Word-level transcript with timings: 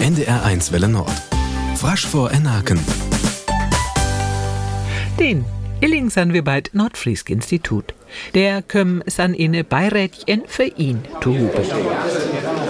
NDR1 0.00 0.70
Welle 0.70 0.88
Nord. 0.88 1.10
Frasch 1.74 2.06
vor 2.06 2.30
Enaken. 2.30 2.78
Den 5.18 5.44
Illing 5.80 6.08
san 6.08 6.32
wir 6.32 6.42
bald 6.42 6.70
Nordfriesk 6.72 7.28
Institut. 7.30 7.94
Der 8.34 8.62
kömm 8.62 9.02
san 9.06 9.34
eine 9.34 9.64
Beirätchen 9.64 10.42
für 10.46 10.64
ihn 10.64 11.00
zu 11.20 11.30
hupen. 11.30 11.64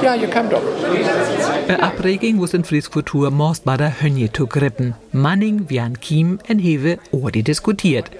Ja, 0.02 0.14
je 0.14 0.26
kan 0.26 0.48
doch. 0.48 0.62
Eine 1.68 1.82
Abregung 1.82 2.40
was 2.40 2.54
in 2.54 2.64
Frieskultur 2.64 3.30
most 3.30 3.64
bei 3.64 3.76
der 3.76 4.00
Hönje 4.00 4.32
zu 4.32 4.46
grippen. 4.46 4.94
Manning 5.12 5.68
wie 5.68 5.80
an 5.80 6.00
Kiem 6.00 6.38
en 6.48 6.58
Hewe 6.58 6.98
ohr 7.10 7.30
die 7.30 7.42
diskutiert. 7.42 8.10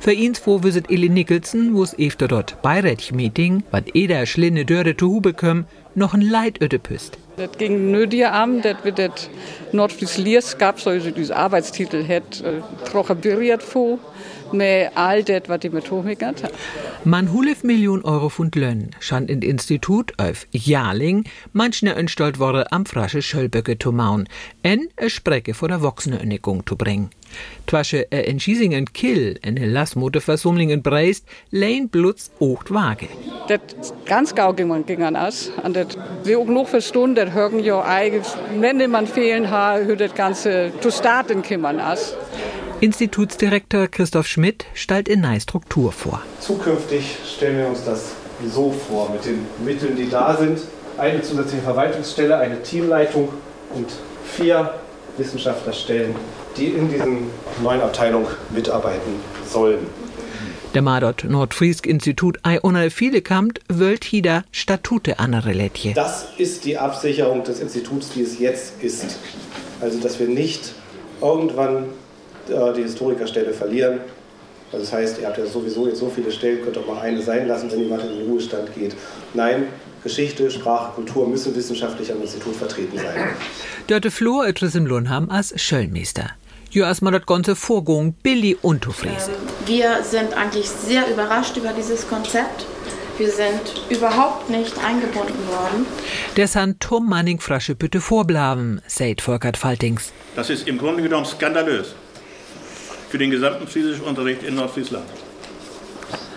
Für 0.00 0.12
ins 0.12 0.40
vorwisit 0.40 0.90
Illy 0.90 1.08
Nicholson, 1.08 1.74
wo's 1.74 1.94
efter 1.94 2.26
dort 2.26 2.60
Beirätch-Meeting, 2.62 3.62
wat 3.70 3.94
eder 3.94 4.26
schlinne 4.26 4.64
Dörre 4.64 4.96
zu 4.96 5.08
hube 5.08 5.34
kömm, 5.34 5.66
noch 5.94 6.14
ein 6.14 6.20
Leid 6.20 6.60
ödepüst. 6.60 7.18
Das 7.36 7.50
ging 7.58 7.90
nötig 7.90 8.26
am, 8.26 8.62
dass 8.62 8.76
wir 8.82 8.92
das 8.92 9.28
Nordfriesliers 9.72 10.56
gab, 10.56 10.80
so 10.80 10.98
dieses 10.98 11.30
Arbeitstitel 11.30 12.02
hat, 12.08 12.40
äh, 12.40 12.62
trocken 12.90 13.20
berührt 13.20 13.62
vor, 13.62 13.98
mit 14.52 14.90
all 14.94 15.22
das, 15.22 15.42
was 15.46 15.60
die 15.60 15.68
Methode 15.68 16.16
hat. 16.20 16.50
Man 17.04 17.32
hulef 17.32 17.62
Million 17.62 18.02
Euro 18.04 18.30
Pfund 18.30 18.54
Lönn, 18.54 18.90
schand 19.00 19.30
in 19.30 19.42
Institut 19.42 20.14
auf 20.18 20.46
Jaling, 20.50 21.24
manchne 21.52 21.94
önstolt 21.94 22.38
wurde 22.38 22.72
am 22.72 22.86
frasche 22.86 23.20
Schölböcke 23.20 23.78
zu 23.78 23.92
maun, 23.92 24.26
en 24.62 24.88
e 24.98 25.10
Sprecke 25.10 25.52
vor 25.52 25.68
der 25.68 25.82
Wochsene 25.82 26.18
zu 26.66 26.76
bringen. 26.76 27.10
Twasche 27.66 28.06
e 28.10 28.20
in 28.20 28.38
Schiesingen 28.38 28.92
Kill, 28.92 29.38
en 29.42 29.56
e 29.56 29.66
Lassmote 29.66 30.20
Versummlingen 30.20 30.82
Breist, 30.82 31.26
lehn 31.50 31.88
Blutz 31.88 32.30
ocht 32.38 32.72
Waage. 32.72 33.08
Das 33.48 33.60
ganz 34.04 34.34
gau 34.34 34.52
ging 34.52 34.68
man 34.68 34.86
ging 34.86 35.02
an 35.02 35.16
as. 35.16 35.50
Und 35.62 35.76
das 35.76 35.98
wir 36.24 36.38
auch 36.38 36.46
noch 36.46 36.68
verstehen, 36.68 37.14
das 37.14 37.32
hören 37.32 37.60
ja 37.60 37.82
eigentlich, 37.82 38.26
wenn 38.58 38.90
man 38.90 39.06
fehlen 39.06 39.50
ha, 39.50 39.78
hört 39.78 40.00
das 40.00 40.14
Ganze 40.14 40.72
zu 40.80 40.90
starten 40.90 41.42
kümmern 41.42 41.80
as. 41.80 42.14
Institutsdirektor 42.80 43.88
Christoph 43.88 44.26
Schmidt 44.26 44.66
stellt 44.74 45.08
in 45.08 45.22
neue 45.22 45.40
Struktur 45.40 45.92
vor. 45.92 46.22
Zukünftig 46.40 47.16
stellen 47.24 47.58
wir 47.58 47.68
uns 47.68 47.84
das 47.84 48.12
so 48.46 48.70
vor, 48.70 49.10
mit 49.10 49.24
den 49.24 49.46
Mitteln, 49.64 49.96
die 49.96 50.10
da 50.10 50.36
sind. 50.36 50.60
Eine 50.98 51.22
zusätzliche 51.22 51.62
Verwaltungsstelle, 51.62 52.36
eine 52.36 52.62
Teamleitung 52.62 53.30
und 53.74 53.86
vier 54.24 54.74
Wissenschaftlerstellen, 55.18 56.14
die 56.56 56.66
in 56.66 56.90
diesen 56.90 57.30
neuen 57.62 57.80
Abteilung 57.80 58.26
mitarbeiten 58.54 59.14
sollen. 59.46 59.86
Der 60.74 60.82
Madot 60.82 61.24
Nordfriesk 61.26 61.86
Institut 61.86 62.38
ei 62.42 62.58
kamt, 63.22 63.60
wölt 63.68 64.04
hieder 64.04 64.44
Statute 64.52 65.18
anereletje. 65.18 65.94
Das 65.94 66.26
ist 66.36 66.66
die 66.66 66.76
Absicherung 66.76 67.44
des 67.44 67.60
Instituts, 67.60 68.10
wie 68.14 68.22
es 68.22 68.38
jetzt 68.38 68.82
ist. 68.82 69.18
Also, 69.80 69.98
dass 70.00 70.18
wir 70.18 70.28
nicht 70.28 70.74
irgendwann 71.22 71.84
äh, 72.48 72.74
die 72.74 72.82
Historikerstelle 72.82 73.52
verlieren. 73.54 74.00
Also 74.72 74.84
das 74.84 74.92
heißt, 74.92 75.20
ihr 75.20 75.26
habt 75.26 75.38
ja 75.38 75.46
sowieso 75.46 75.86
jetzt 75.86 76.00
so 76.00 76.10
viele 76.10 76.30
Stellen, 76.32 76.62
könnt 76.62 76.76
doch 76.76 76.86
mal 76.86 77.00
eine 77.00 77.22
sein 77.22 77.46
lassen, 77.46 77.70
wenn 77.70 77.80
jemand 77.80 78.02
in 78.02 78.18
den 78.18 78.28
Ruhestand 78.28 78.74
geht. 78.74 78.96
Nein, 79.34 79.68
Geschichte, 80.02 80.50
Sprache, 80.50 80.92
Kultur 80.94 81.28
müssen 81.28 81.54
wissenschaftlich 81.54 82.12
am 82.12 82.20
Institut 82.20 82.56
vertreten 82.56 82.98
sein. 82.98 83.30
Dörte 83.86 84.10
Flor 84.10 84.46
etwas 84.46 84.74
im 84.74 84.86
Lohnham 84.86 85.30
als 85.30 85.60
Schöllmeister. 85.60 86.30
Jo 86.70 86.84
erstmal 86.84 87.12
das 87.12 87.26
ganze 87.26 87.56
Vorgung 87.56 88.14
Billy 88.22 88.56
und 88.60 88.84
Fräse. 88.84 89.30
Wir 89.66 90.02
sind 90.02 90.34
eigentlich 90.36 90.68
sehr 90.68 91.08
überrascht 91.10 91.56
über 91.56 91.72
dieses 91.72 92.08
Konzept. 92.08 92.66
Wir 93.18 93.30
sind 93.30 93.60
überhaupt 93.88 94.50
nicht 94.50 94.74
eingebunden 94.84 95.48
worden. 95.48 95.86
Der 96.36 96.48
san 96.48 96.78
Tom 96.80 97.08
Manning 97.08 97.40
frasche 97.40 97.74
bitte 97.74 98.00
vorblaben, 98.00 98.82
sagt 98.86 99.22
Volkert 99.22 99.56
Faltings. 99.56 100.12
Das 100.34 100.50
ist 100.50 100.68
im 100.68 100.76
Grunde 100.76 101.02
genommen 101.02 101.24
skandalös 101.24 101.94
für 103.08 103.18
den 103.18 103.30
gesamten 103.30 103.66
friesischen 103.66 104.04
Unterricht 104.04 104.42
in 104.42 104.54
Nordfriesland. 104.54 105.06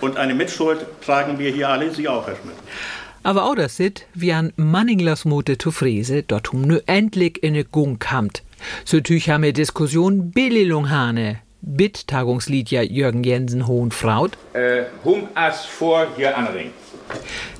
Und 0.00 0.16
eine 0.16 0.34
Mitschuld 0.34 0.86
tragen 1.04 1.38
wir 1.38 1.50
hier 1.50 1.68
alle, 1.68 1.90
Sie 1.92 2.08
auch, 2.08 2.26
Herr 2.26 2.36
Schmidt. 2.36 2.56
Aber 3.22 3.44
auch 3.44 3.54
das 3.54 3.76
sit, 3.76 4.06
wie 4.14 4.32
an 4.32 4.52
Manninglers 4.56 5.26
Mute 5.26 5.58
zu 5.58 5.70
Friese, 5.70 6.22
dort 6.22 6.52
hum 6.52 6.62
nu 6.62 6.78
endlich 6.86 7.42
in 7.42 7.52
ne 7.52 7.64
Gung 7.64 7.98
kamt. 7.98 8.42
So 8.84 9.00
tüch 9.00 9.28
haben 9.28 9.42
wir 9.42 9.52
Diskussion 9.52 10.30
Billilung 10.30 10.88
hane. 10.88 11.40
Bit 11.62 12.08
Tagungsliedja 12.08 12.82
Jürgen 12.82 13.22
Jensen 13.22 13.66
Hohenfraut. 13.66 14.38
Äh, 14.54 14.84
hum 15.04 15.28
as 15.34 15.66
vor 15.66 16.06
hier 16.16 16.36
anring. 16.36 16.70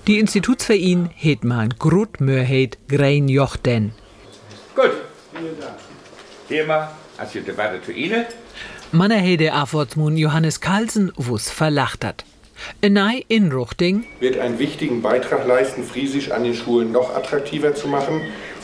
Die 0.07 0.19
Institutsverein 0.19 1.11
het 1.15 1.45
man 1.45 1.75
Grut 1.79 2.21
Mörheit 2.21 2.79
Grein 2.89 3.29
Jochten. 3.29 3.93
Gut. 4.75 4.93
Hier 6.49 6.65
mal, 6.67 6.81
als 6.81 7.00
je 7.35 7.41
Debatte 7.41 7.83
zu 7.83 7.93
Ihnen. 7.93 8.25
Manner 8.93 9.19
hede 9.19 9.53
Affortsmun 9.53 10.17
Johannes 10.17 10.61
Carlsen 10.61 11.13
wus 11.17 11.51
verlacht 11.51 12.05
hat. 12.05 12.25
Enei 12.83 13.25
Inruchting 13.29 14.05
wird 14.21 14.39
einen 14.39 14.59
wichtigen 14.59 15.03
Beitrag 15.03 15.47
leisten, 15.47 15.85
Friesisch 15.85 16.31
an 16.31 16.45
den 16.45 16.55
Schulen 16.55 16.93
noch 16.93 17.15
attraktiver 17.15 17.75
zu 17.75 17.89
machen 17.89 18.21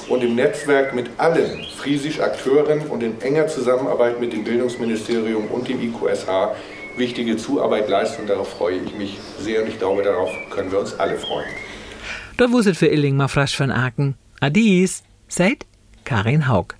und 0.08 0.22
im 0.22 0.34
Netzwerk 0.34 0.94
mit 0.94 1.10
allen 1.18 1.64
Friesisch-Akteuren 1.76 2.82
und 2.88 3.02
in 3.02 3.20
enger 3.20 3.48
Zusammenarbeit 3.48 4.20
mit 4.20 4.32
dem 4.32 4.44
Bildungsministerium 4.44 5.46
und 5.48 5.68
dem 5.68 5.80
IQSH 5.80 6.28
wichtige 6.96 7.36
Zuarbeit 7.36 7.88
leisten. 7.88 8.26
Darauf 8.26 8.50
freue 8.50 8.76
ich 8.78 8.94
mich 8.94 9.18
sehr 9.40 9.62
und 9.62 9.68
ich 9.68 9.78
glaube, 9.78 10.02
darauf 10.02 10.30
können 10.50 10.70
wir 10.70 10.80
uns 10.80 10.94
alle 10.94 11.16
freuen. 11.18 11.48
Dort 12.36 12.52
wuset 12.52 12.76
für 12.76 12.86
Illing 12.86 13.16
mal 13.16 13.28
frasch 13.28 13.56
von 13.56 13.70
Aken. 13.70 14.14
Adies, 14.40 15.02
seid 15.28 15.66
Karin 16.04 16.48
Haug. 16.48 16.75